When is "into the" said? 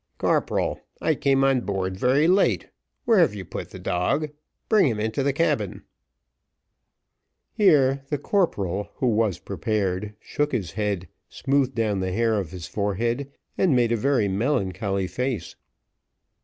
4.99-5.31